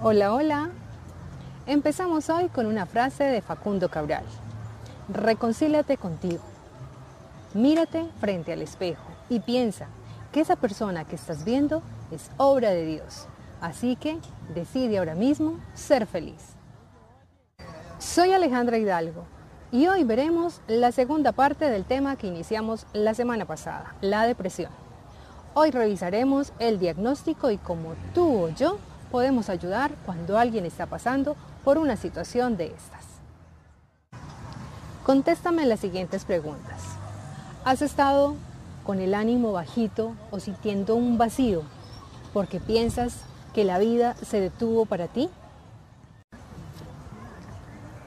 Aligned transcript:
Hola, 0.00 0.32
hola. 0.32 0.70
Empezamos 1.66 2.30
hoy 2.30 2.48
con 2.50 2.66
una 2.66 2.86
frase 2.86 3.24
de 3.24 3.42
Facundo 3.42 3.88
Cabral. 3.88 4.22
Reconcíliate 5.08 5.96
contigo. 5.96 6.38
Mírate 7.52 8.06
frente 8.20 8.52
al 8.52 8.62
espejo 8.62 9.02
y 9.28 9.40
piensa 9.40 9.88
que 10.30 10.40
esa 10.40 10.54
persona 10.54 11.04
que 11.04 11.16
estás 11.16 11.44
viendo 11.44 11.82
es 12.12 12.30
obra 12.36 12.70
de 12.70 12.86
Dios. 12.86 13.26
Así 13.60 13.96
que 13.96 14.20
decide 14.54 14.98
ahora 14.98 15.16
mismo 15.16 15.58
ser 15.74 16.06
feliz. 16.06 16.54
Soy 17.98 18.32
Alejandra 18.32 18.78
Hidalgo 18.78 19.24
y 19.72 19.88
hoy 19.88 20.04
veremos 20.04 20.60
la 20.68 20.92
segunda 20.92 21.32
parte 21.32 21.68
del 21.70 21.84
tema 21.84 22.14
que 22.14 22.28
iniciamos 22.28 22.86
la 22.92 23.14
semana 23.14 23.46
pasada, 23.46 23.96
la 24.00 24.28
depresión. 24.28 24.70
Hoy 25.54 25.72
revisaremos 25.72 26.52
el 26.60 26.78
diagnóstico 26.78 27.50
y 27.50 27.58
cómo 27.58 27.94
tú 28.14 28.44
o 28.44 28.48
yo 28.50 28.78
podemos 29.10 29.48
ayudar 29.48 29.92
cuando 30.06 30.38
alguien 30.38 30.64
está 30.66 30.86
pasando 30.86 31.36
por 31.64 31.78
una 31.78 31.96
situación 31.96 32.56
de 32.56 32.66
estas. 32.66 33.04
Contéstame 35.04 35.66
las 35.66 35.80
siguientes 35.80 36.24
preguntas. 36.24 36.82
¿Has 37.64 37.82
estado 37.82 38.36
con 38.84 39.00
el 39.00 39.14
ánimo 39.14 39.52
bajito 39.52 40.14
o 40.30 40.40
sintiendo 40.40 40.94
un 40.96 41.18
vacío 41.18 41.62
porque 42.32 42.60
piensas 42.60 43.22
que 43.54 43.64
la 43.64 43.78
vida 43.78 44.14
se 44.16 44.40
detuvo 44.40 44.86
para 44.86 45.06
ti? 45.08 45.28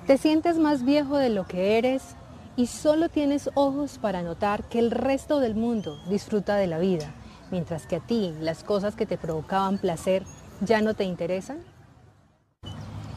¿Te 0.08 0.18
sientes 0.18 0.58
más 0.58 0.84
viejo 0.84 1.18
de 1.18 1.30
lo 1.30 1.46
que 1.48 1.78
eres 1.78 2.16
y 2.56 2.68
solo 2.68 3.10
tienes 3.10 3.50
ojos 3.54 3.98
para 3.98 4.24
notar 4.24 4.64
que 4.66 4.80
el 4.80 4.92
resto 4.92 5.40
del 5.40 5.56
mundo 5.56 6.00
disfruta 6.10 6.56
de 6.56 6.68
la 6.68 6.80
vida, 6.80 7.14
mientras 7.50 7.88
que 7.88 7.96
a 7.96 8.00
ti 8.00 8.34
las 8.40 8.64
cosas 8.64 8.96
que 8.96 9.06
te 9.06 9.18
provocaban 9.18 9.78
placer 9.78 10.24
ya 10.62 10.82
no 10.82 10.94
te 10.94 11.04
interesan? 11.04 11.58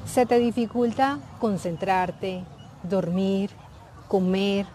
¿Se 0.06 0.26
te 0.26 0.38
dificulta 0.38 1.18
concentrarte, 1.40 2.44
dormir, 2.82 3.50
comer 4.08 4.66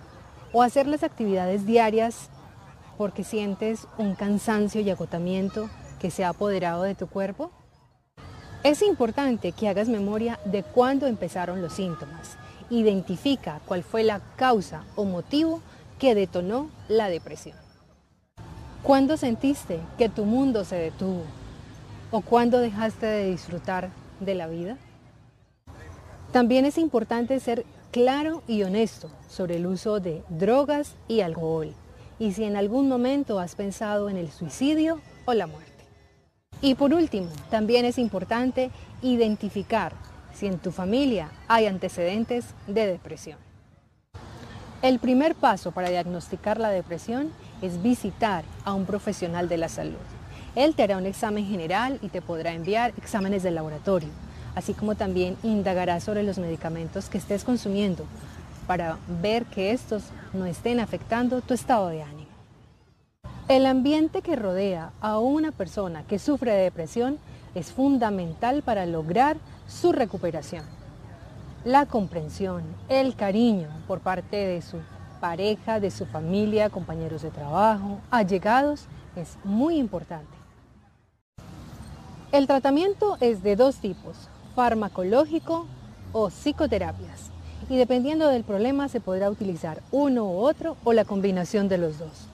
o 0.54 0.62
hacer 0.62 0.88
las 0.88 1.04
actividades 1.04 1.66
diarias 1.66 2.30
porque 2.98 3.24
sientes 3.24 3.88
un 3.98 4.16
cansancio 4.16 4.82
y 4.82 4.90
agotamiento 4.90 5.70
que 6.00 6.12
se 6.12 6.24
ha 6.24 6.30
apoderado 6.30 6.84
de 6.84 6.96
tu 6.96 7.08
cuerpo? 7.08 7.52
Es 8.64 8.82
importante 8.82 9.52
que 9.54 9.70
hagas 9.70 9.88
memoria 9.88 10.40
de 10.46 10.64
cuándo 10.64 11.08
empezaron 11.08 11.62
los 11.62 11.74
síntomas. 11.74 12.38
Identifica 12.70 13.62
cuál 13.66 13.84
fue 13.84 14.04
la 14.04 14.20
causa 14.36 14.84
o 14.96 15.06
motivo 15.06 15.62
que 15.98 16.14
detonó 16.14 16.70
la 16.88 17.10
depresión. 17.10 17.58
¿Cuándo 18.84 19.18
sentiste 19.18 19.80
que 19.98 20.10
tu 20.10 20.26
mundo 20.26 20.66
se 20.66 20.76
detuvo? 20.76 21.24
¿O 22.12 22.22
cuándo 22.22 22.60
dejaste 22.60 23.06
de 23.06 23.30
disfrutar 23.30 23.92
de 24.20 24.34
la 24.34 24.48
vida? 24.48 24.78
También 26.32 26.66
es 26.66 26.80
importante 26.80 27.40
ser 27.40 27.66
claro 27.92 28.42
y 28.48 28.64
honesto 28.64 29.12
sobre 29.28 29.58
el 29.58 29.68
uso 29.68 30.00
de 30.00 30.24
drogas 30.28 30.96
y 31.08 31.22
alcohol 31.22 31.76
y 32.18 32.34
si 32.34 32.46
en 32.46 32.56
algún 32.56 32.90
momento 32.90 33.40
has 33.40 33.54
pensado 33.54 34.10
en 34.10 34.18
el 34.18 34.32
suicidio 34.32 35.02
o 35.26 35.36
la 35.36 35.46
muerte. 35.46 35.86
Y 36.62 36.74
por 36.74 36.96
último, 36.96 37.30
también 37.52 37.86
es 37.86 38.00
importante 38.00 38.72
identificar 39.04 39.94
si 40.34 40.48
en 40.48 40.58
tu 40.58 40.72
familia 40.72 41.30
hay 41.48 41.68
antecedentes 41.68 42.46
de 42.66 42.88
depresión. 42.88 43.38
El 44.82 44.98
primer 44.98 45.36
paso 45.36 45.72
para 45.72 45.90
diagnosticar 45.90 46.60
la 46.60 46.70
depresión 46.70 47.32
es 47.62 47.84
visitar 47.84 48.44
a 48.66 48.74
un 48.74 48.86
profesional 48.86 49.48
de 49.48 49.58
la 49.58 49.70
salud. 49.70 50.19
Él 50.60 50.76
te 50.76 50.84
hará 50.84 50.98
un 50.98 51.06
examen 51.06 51.46
general 51.46 52.00
y 52.02 52.10
te 52.10 52.22
podrá 52.22 52.52
enviar 52.52 52.92
exámenes 52.98 53.44
de 53.44 53.52
laboratorio, 53.52 54.10
así 54.56 54.74
como 54.74 54.96
también 54.96 55.38
indagará 55.42 56.02
sobre 56.02 56.22
los 56.22 56.38
medicamentos 56.38 57.08
que 57.08 57.18
estés 57.18 57.46
consumiendo 57.46 58.04
para 58.68 58.98
ver 59.22 59.46
que 59.46 59.72
estos 59.72 60.04
no 60.34 60.46
estén 60.46 60.82
afectando 60.82 61.40
tu 61.40 61.54
estado 61.54 61.88
de 61.88 62.04
ánimo. 62.04 62.28
El 63.48 63.66
ambiente 63.66 64.22
que 64.22 64.36
rodea 64.36 64.92
a 65.00 65.18
una 65.18 65.54
persona 65.54 66.04
que 66.04 66.20
sufre 66.20 66.52
de 66.52 66.64
depresión 66.64 67.20
es 67.56 67.72
fundamental 67.72 68.62
para 68.62 68.86
lograr 68.86 69.38
su 69.66 69.94
recuperación. 69.94 70.66
La 71.64 71.86
comprensión, 71.86 72.64
el 72.90 73.16
cariño 73.16 73.70
por 73.88 74.02
parte 74.02 74.36
de 74.36 74.62
su 74.62 74.80
pareja, 75.22 75.80
de 75.80 75.90
su 75.90 76.06
familia, 76.06 76.70
compañeros 76.70 77.22
de 77.22 77.32
trabajo, 77.32 78.00
allegados, 78.12 78.88
es 79.16 79.38
muy 79.46 79.78
importante. 79.78 80.39
El 82.32 82.46
tratamiento 82.46 83.18
es 83.22 83.42
de 83.42 83.56
dos 83.56 83.78
tipos, 83.78 84.16
farmacológico 84.54 85.66
o 86.14 86.30
psicoterapias, 86.30 87.32
y 87.72 87.78
dependiendo 87.78 88.28
del 88.28 88.44
problema 88.44 88.88
se 88.88 89.00
podrá 89.00 89.32
utilizar 89.32 89.82
uno 89.92 90.26
u 90.26 90.38
otro 90.38 90.78
o 90.84 90.94
la 90.94 91.06
combinación 91.06 91.68
de 91.70 91.80
los 91.80 91.98
dos. 91.98 92.28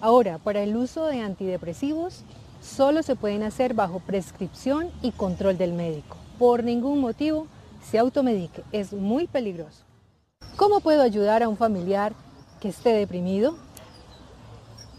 Ahora, 0.00 0.38
para 0.38 0.62
el 0.62 0.74
uso 0.74 1.04
de 1.04 1.20
antidepresivos, 1.20 2.24
solo 2.62 3.02
se 3.02 3.14
pueden 3.14 3.42
hacer 3.42 3.74
bajo 3.74 4.00
prescripción 4.00 4.88
y 5.02 5.12
control 5.12 5.58
del 5.58 5.74
médico. 5.74 6.16
Por 6.38 6.64
ningún 6.64 7.02
motivo 7.02 7.46
se 7.82 7.98
automedique, 7.98 8.64
es 8.72 8.94
muy 8.94 9.26
peligroso. 9.26 9.84
¿Cómo 10.56 10.80
puedo 10.80 11.02
ayudar 11.02 11.42
a 11.42 11.50
un 11.50 11.58
familiar 11.58 12.14
que 12.58 12.70
esté 12.70 12.94
deprimido? 12.94 13.58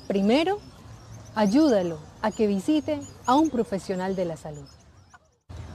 Primero, 0.07 0.59
ayúdalo 1.33 2.12
a 2.23 2.31
que 2.31 2.47
visite 2.47 3.01
a 3.25 3.35
un 3.35 3.49
profesional 3.49 4.15
de 4.15 4.25
la 4.25 4.37
salud. 4.37 4.65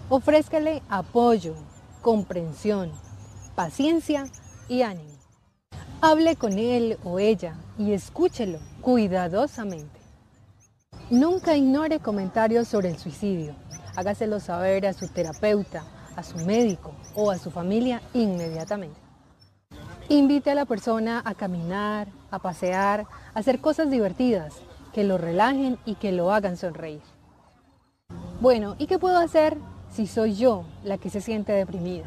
Ofrézcale 0.08 0.82
apoyo, 0.88 1.54
comprensión, 2.00 2.90
paciencia 3.54 4.24
y 4.66 4.80
ánimo. 4.80 5.12
Hable 6.00 6.36
con 6.36 6.58
él 6.58 6.98
o 7.04 7.18
ella 7.18 7.54
y 7.76 7.92
escúchelo 7.92 8.60
cuidadosamente. 8.80 10.00
Nunca 11.10 11.54
ignore 11.54 12.00
comentarios 12.00 12.66
sobre 12.66 12.88
el 12.88 12.98
suicidio. 12.98 13.54
Hágaselo 13.94 14.40
saber 14.40 14.86
a 14.86 14.94
su 14.94 15.06
terapeuta, 15.08 15.84
a 16.16 16.22
su 16.22 16.38
médico 16.38 16.94
o 17.14 17.30
a 17.30 17.36
su 17.36 17.50
familia 17.50 18.00
inmediatamente. 18.14 18.98
Invite 20.08 20.52
a 20.52 20.54
la 20.54 20.64
persona 20.64 21.20
a 21.22 21.34
caminar, 21.34 22.08
a 22.30 22.38
pasear, 22.38 23.06
a 23.34 23.38
hacer 23.38 23.60
cosas 23.60 23.90
divertidas 23.90 24.54
que 24.98 25.04
lo 25.04 25.16
relajen 25.16 25.78
y 25.84 25.94
que 25.94 26.10
lo 26.10 26.32
hagan 26.32 26.56
sonreír. 26.56 27.00
Bueno, 28.40 28.74
¿y 28.80 28.88
qué 28.88 28.98
puedo 28.98 29.18
hacer 29.18 29.56
si 29.92 30.08
soy 30.08 30.34
yo 30.34 30.64
la 30.82 30.98
que 30.98 31.08
se 31.08 31.20
siente 31.20 31.52
deprimida? 31.52 32.06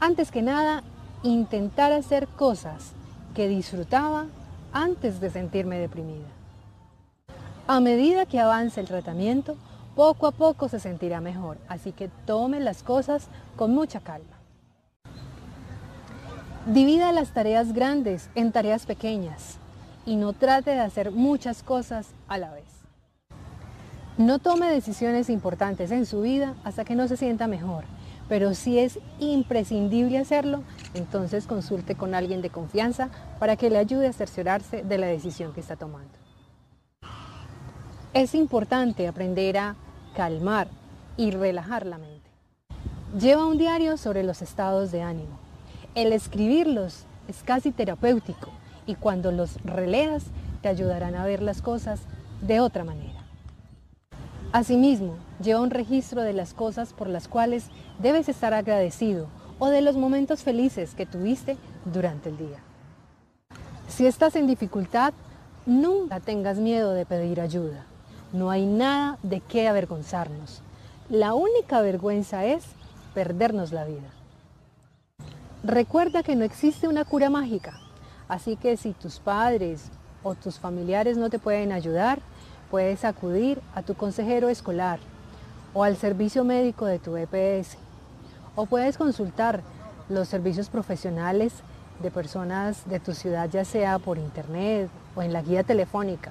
Antes 0.00 0.30
que 0.30 0.40
nada, 0.40 0.82
intentar 1.22 1.92
hacer 1.92 2.28
cosas 2.28 2.92
que 3.34 3.46
disfrutaba 3.46 4.24
antes 4.72 5.20
de 5.20 5.28
sentirme 5.28 5.78
deprimida. 5.78 6.28
A 7.66 7.78
medida 7.80 8.24
que 8.24 8.40
avance 8.40 8.80
el 8.80 8.86
tratamiento, 8.86 9.58
poco 9.94 10.28
a 10.28 10.32
poco 10.32 10.66
se 10.70 10.80
sentirá 10.80 11.20
mejor, 11.20 11.58
así 11.68 11.92
que 11.92 12.08
tome 12.24 12.60
las 12.60 12.82
cosas 12.82 13.28
con 13.56 13.74
mucha 13.74 14.00
calma. 14.00 14.38
Divida 16.64 17.12
las 17.12 17.34
tareas 17.34 17.74
grandes 17.74 18.30
en 18.34 18.50
tareas 18.50 18.86
pequeñas 18.86 19.58
y 20.06 20.16
no 20.16 20.32
trate 20.32 20.70
de 20.70 20.80
hacer 20.80 21.10
muchas 21.10 21.62
cosas 21.62 22.08
a 22.28 22.38
la 22.38 22.50
vez. 22.50 22.64
No 24.18 24.38
tome 24.38 24.70
decisiones 24.70 25.30
importantes 25.30 25.90
en 25.90 26.04
su 26.06 26.22
vida 26.22 26.54
hasta 26.64 26.84
que 26.84 26.94
no 26.94 27.08
se 27.08 27.16
sienta 27.16 27.46
mejor 27.46 27.84
pero 28.30 28.54
si 28.54 28.78
es 28.78 29.00
imprescindible 29.18 30.16
hacerlo, 30.16 30.62
entonces 30.94 31.48
consulte 31.48 31.96
con 31.96 32.14
alguien 32.14 32.42
de 32.42 32.48
confianza 32.48 33.10
para 33.40 33.56
que 33.56 33.70
le 33.70 33.78
ayude 33.78 34.06
a 34.06 34.12
cerciorarse 34.12 34.84
de 34.84 34.98
la 34.98 35.08
decisión 35.08 35.52
que 35.52 35.58
está 35.58 35.74
tomando. 35.74 36.12
Es 38.14 38.36
importante 38.36 39.08
aprender 39.08 39.58
a 39.58 39.74
calmar 40.14 40.68
y 41.16 41.32
relajar 41.32 41.84
la 41.86 41.98
mente. 41.98 42.30
Lleva 43.18 43.46
un 43.46 43.58
diario 43.58 43.96
sobre 43.96 44.22
los 44.22 44.42
estados 44.42 44.92
de 44.92 45.02
ánimo. 45.02 45.40
El 45.96 46.12
escribirlos 46.12 47.06
es 47.26 47.42
casi 47.42 47.72
terapéutico 47.72 48.52
y 48.86 48.94
cuando 48.94 49.32
los 49.32 49.62
releas 49.64 50.24
te 50.62 50.68
ayudarán 50.68 51.14
a 51.14 51.24
ver 51.24 51.42
las 51.42 51.62
cosas 51.62 52.00
de 52.40 52.60
otra 52.60 52.84
manera. 52.84 53.20
Asimismo, 54.52 55.14
lleva 55.42 55.60
un 55.60 55.70
registro 55.70 56.22
de 56.22 56.32
las 56.32 56.54
cosas 56.54 56.92
por 56.92 57.08
las 57.08 57.28
cuales 57.28 57.66
debes 58.00 58.28
estar 58.28 58.52
agradecido 58.52 59.28
o 59.58 59.68
de 59.68 59.80
los 59.80 59.96
momentos 59.96 60.42
felices 60.42 60.94
que 60.94 61.06
tuviste 61.06 61.56
durante 61.84 62.30
el 62.30 62.36
día. 62.36 62.58
Si 63.88 64.06
estás 64.06 64.34
en 64.36 64.46
dificultad, 64.46 65.12
nunca 65.66 66.20
tengas 66.20 66.58
miedo 66.58 66.94
de 66.94 67.06
pedir 67.06 67.40
ayuda. 67.40 67.84
No 68.32 68.50
hay 68.50 68.66
nada 68.66 69.18
de 69.22 69.40
qué 69.40 69.68
avergonzarnos. 69.68 70.62
La 71.08 71.34
única 71.34 71.80
vergüenza 71.80 72.44
es 72.44 72.64
perdernos 73.14 73.72
la 73.72 73.84
vida. 73.84 74.08
Recuerda 75.62 76.22
que 76.22 76.36
no 76.36 76.44
existe 76.44 76.88
una 76.88 77.04
cura 77.04 77.28
mágica, 77.28 77.78
así 78.30 78.56
que 78.56 78.76
si 78.76 78.92
tus 78.92 79.18
padres 79.18 79.90
o 80.22 80.34
tus 80.34 80.58
familiares 80.58 81.18
no 81.18 81.28
te 81.28 81.40
pueden 81.40 81.72
ayudar, 81.72 82.20
puedes 82.70 83.04
acudir 83.04 83.60
a 83.74 83.82
tu 83.82 83.94
consejero 83.94 84.48
escolar 84.48 85.00
o 85.74 85.82
al 85.82 85.96
servicio 85.96 86.44
médico 86.44 86.86
de 86.86 87.00
tu 87.00 87.16
EPS. 87.16 87.76
O 88.54 88.66
puedes 88.66 88.96
consultar 88.96 89.62
los 90.08 90.28
servicios 90.28 90.68
profesionales 90.68 91.54
de 92.00 92.10
personas 92.12 92.88
de 92.88 93.00
tu 93.00 93.14
ciudad, 93.14 93.50
ya 93.50 93.64
sea 93.64 93.98
por 93.98 94.16
internet 94.16 94.88
o 95.16 95.22
en 95.22 95.32
la 95.32 95.42
guía 95.42 95.64
telefónica. 95.64 96.30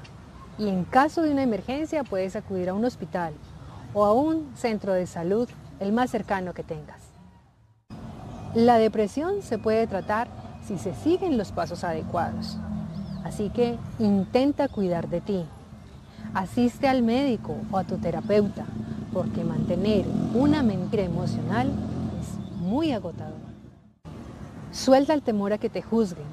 Y 0.57 0.69
en 0.69 0.85
caso 0.85 1.21
de 1.21 1.31
una 1.31 1.43
emergencia 1.43 2.05
puedes 2.05 2.35
acudir 2.37 2.69
a 2.69 2.73
un 2.73 2.85
hospital 2.85 3.33
o 3.93 4.05
a 4.05 4.13
un 4.13 4.49
centro 4.55 4.93
de 4.93 5.05
salud, 5.05 5.49
el 5.81 5.91
más 5.91 6.11
cercano 6.11 6.53
que 6.53 6.63
tengas. 6.63 7.01
La 8.55 8.77
depresión 8.77 9.41
se 9.41 9.57
puede 9.57 9.85
tratar 9.85 10.27
si 10.69 10.77
se 10.77 10.93
siguen 10.93 11.35
los 11.35 11.51
pasos 11.51 11.83
adecuados. 11.83 12.55
Así 13.23 13.49
que 13.49 13.75
intenta 13.97 14.67
cuidar 14.67 15.09
de 15.09 15.19
ti. 15.19 15.43
Asiste 16.35 16.87
al 16.87 17.01
médico 17.01 17.55
o 17.71 17.77
a 17.79 17.85
tu 17.85 17.97
terapeuta, 17.97 18.65
porque 19.11 19.43
mantener 19.43 20.05
una 20.35 20.61
mentira 20.61 21.01
emocional 21.01 21.71
es 22.21 22.59
muy 22.61 22.91
agotador. 22.91 23.39
Suelta 24.71 25.15
el 25.15 25.23
temor 25.23 25.53
a 25.53 25.57
que 25.57 25.71
te 25.71 25.81
juzguen 25.81 26.27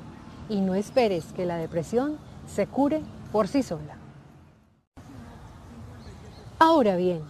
y 0.50 0.60
no 0.60 0.74
esperes 0.74 1.24
que 1.32 1.46
la 1.46 1.56
depresión 1.56 2.18
se 2.46 2.66
cure 2.66 3.00
por 3.32 3.48
sí 3.48 3.62
sola. 3.62 3.96
Ahora 6.58 6.96
bien, 6.96 7.22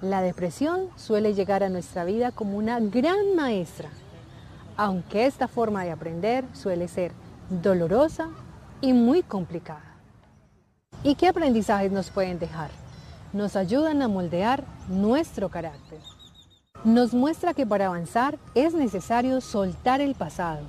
la 0.00 0.22
depresión 0.22 0.88
suele 0.96 1.34
llegar 1.34 1.62
a 1.62 1.68
nuestra 1.68 2.06
vida 2.06 2.32
como 2.32 2.56
una 2.56 2.80
gran 2.80 3.36
maestra, 3.36 3.90
aunque 4.76 5.26
esta 5.26 5.48
forma 5.48 5.84
de 5.84 5.90
aprender 5.90 6.44
suele 6.52 6.88
ser 6.88 7.12
dolorosa 7.48 8.28
y 8.80 8.92
muy 8.92 9.22
complicada. 9.22 9.94
¿Y 11.02 11.14
qué 11.16 11.28
aprendizajes 11.28 11.92
nos 11.92 12.10
pueden 12.10 12.38
dejar? 12.38 12.70
Nos 13.32 13.56
ayudan 13.56 14.02
a 14.02 14.08
moldear 14.08 14.64
nuestro 14.88 15.48
carácter. 15.48 15.98
Nos 16.84 17.14
muestra 17.14 17.54
que 17.54 17.66
para 17.66 17.86
avanzar 17.86 18.38
es 18.54 18.74
necesario 18.74 19.40
soltar 19.40 20.00
el 20.00 20.14
pasado, 20.14 20.62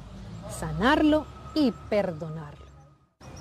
sanarlo 0.49 1.25
y 1.53 1.71
perdonarlo. 1.89 2.65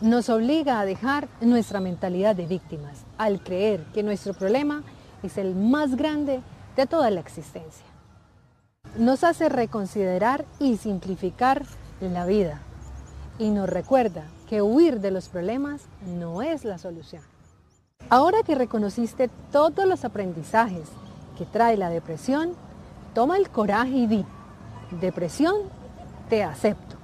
Nos 0.00 0.28
obliga 0.28 0.81
a 0.81 0.84
dejar 0.84 1.28
nuestra 1.40 1.81
mentalidad 1.81 2.34
de 2.37 2.46
víctimas 2.46 3.05
al 3.17 3.43
creer 3.43 3.84
que 3.94 4.02
nuestro 4.02 4.34
problema 4.34 4.82
es 5.22 5.38
el 5.38 5.55
más 5.55 5.94
grande 5.96 6.40
de 6.76 6.87
toda 6.87 7.10
la 7.10 7.20
existencia. 7.20 7.94
Nos 8.96 9.25
hace 9.25 9.49
reconsiderar 9.49 10.44
y 10.61 10.76
simplificar 10.76 11.64
la 12.00 12.26
vida 12.26 12.61
y 13.41 13.50
nos 13.50 13.69
recuerda 13.69 14.23
que 14.49 14.62
huir 14.62 15.00
de 15.00 15.11
los 15.11 15.29
problemas 15.29 15.82
no 16.06 16.43
es 16.43 16.64
la 16.64 16.79
solución. 16.79 17.23
Ahora 18.08 18.44
que 18.44 18.55
reconociste 18.55 19.31
todos 19.50 19.87
los 19.87 20.05
aprendizajes 20.05 20.88
que 21.37 21.44
trae 21.44 21.76
la 21.76 21.91
depresión, 21.91 22.52
toma 23.14 23.37
el 23.37 23.50
coraje 23.50 23.96
y 23.96 24.06
di, 24.06 24.25
depresión, 25.00 25.56
te 26.29 26.44
acepto, 26.44 26.94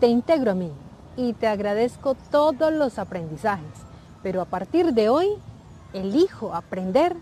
te 0.00 0.08
integro 0.08 0.50
a 0.50 0.54
mí 0.54 0.70
y 1.16 1.32
te 1.32 1.46
agradezco 1.46 2.14
todos 2.30 2.70
los 2.74 2.98
aprendizajes, 2.98 3.72
pero 4.22 4.42
a 4.42 4.44
partir 4.44 4.92
de 4.92 5.08
hoy 5.08 5.28
elijo 5.94 6.54
aprender 6.54 7.16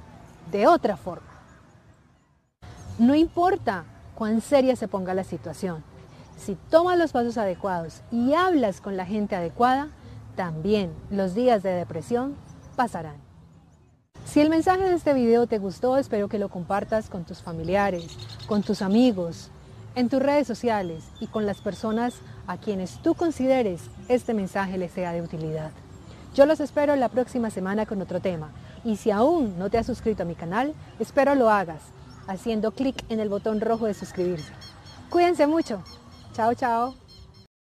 de 0.51 0.67
otra 0.67 0.97
forma. 0.97 1.34
No 2.99 3.17
importa 3.17 3.85
cuán 4.15 4.41
seria 4.41 4.77
se 4.77 4.87
ponga 4.87 5.15
la 5.15 5.25
situación, 5.25 5.83
si 6.37 6.55
tomas 6.71 6.97
los 6.97 7.11
pasos 7.11 7.37
adecuados 7.39 8.03
y 8.13 8.35
hablas 8.35 8.81
con 8.81 8.97
la 8.97 9.05
gente 9.05 9.35
adecuada, 9.35 9.89
también 10.37 10.93
los 11.11 11.35
días 11.35 11.65
de 11.65 11.71
depresión 11.71 12.37
pasarán. 12.77 13.17
Si 14.25 14.41
el 14.41 14.49
mensaje 14.49 14.85
de 14.85 14.95
este 14.95 15.13
video 15.13 15.49
te 15.49 15.59
gustó, 15.59 15.97
espero 15.97 16.29
que 16.29 16.39
lo 16.39 16.51
compartas 16.51 17.09
con 17.11 17.25
tus 17.25 17.43
familiares, 17.43 18.17
con 18.47 18.63
tus 18.63 18.81
amigos, 18.81 19.51
en 19.97 20.09
tus 20.09 20.23
redes 20.23 20.47
sociales 20.47 21.03
y 21.19 21.27
con 21.27 21.47
las 21.47 21.61
personas 21.61 22.15
a 22.47 22.59
quienes 22.59 23.03
tú 23.03 23.17
consideres 23.17 23.91
este 24.09 24.35
mensaje 24.35 24.79
les 24.79 24.93
sea 24.93 25.13
de 25.13 25.23
utilidad. 25.23 25.73
Yo 26.33 26.47
los 26.47 26.61
espero 26.61 26.95
la 26.95 27.09
próxima 27.09 27.51
semana 27.51 27.87
con 27.87 28.01
otro 28.01 28.21
tema 28.21 28.53
y 28.85 28.97
si 28.97 29.11
aún 29.11 29.59
no 29.59 29.69
te 29.69 29.79
has 29.79 29.87
suscrito 29.87 30.23
a 30.23 30.27
mi 30.27 30.37
canal, 30.37 30.75
espero 31.01 31.35
lo 31.35 31.51
hagas 31.51 31.83
haciendo 32.27 32.73
clic 32.73 33.05
en 33.09 33.21
el 33.21 33.29
botón 33.29 33.61
rojo 33.61 33.87
de 33.87 33.95
suscribirse. 33.95 34.53
Cuídense 35.11 35.47
mucho. 35.47 35.83
Chao, 36.33 36.55
chao. 36.55 36.95